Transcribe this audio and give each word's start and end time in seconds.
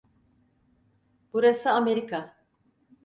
Burası 1.33 1.71
Amerika. 1.71 2.37